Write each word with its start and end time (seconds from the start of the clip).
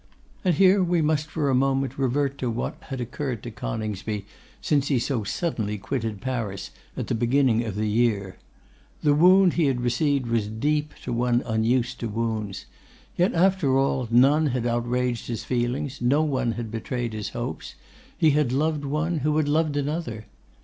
And 0.43 0.55
here 0.55 0.81
we 0.83 0.99
must 1.03 1.27
for 1.27 1.47
a 1.47 1.53
moment 1.53 1.95
revert 1.99 2.39
to 2.39 2.49
what 2.49 2.75
had 2.85 2.99
occurred 2.99 3.43
to 3.43 3.51
Coningsby 3.51 4.25
since 4.59 4.87
he 4.87 4.97
so 4.97 5.23
suddenly 5.23 5.77
quitted 5.77 6.21
Paris 6.21 6.71
at 6.97 7.05
the 7.05 7.13
beginning 7.13 7.63
of 7.63 7.75
the 7.75 7.85
year. 7.87 8.39
The 9.03 9.13
wound 9.13 9.53
he 9.53 9.67
had 9.67 9.81
received 9.81 10.25
was 10.25 10.47
deep 10.47 10.95
to 11.03 11.13
one 11.13 11.43
unused 11.45 11.99
to 11.99 12.09
wounds. 12.09 12.65
Yet, 13.15 13.35
after 13.35 13.77
all, 13.77 14.07
none 14.09 14.47
had 14.47 14.65
outraged 14.65 15.27
his 15.27 15.43
feelings, 15.43 16.01
no 16.01 16.23
one 16.23 16.53
had 16.53 16.71
betrayed 16.71 17.13
his 17.13 17.29
hopes. 17.29 17.75
He 18.17 18.31
had 18.31 18.51
loved 18.51 18.83
one 18.83 19.19
who 19.19 19.37
had 19.37 19.47
loved 19.47 19.77
another. 19.77 20.25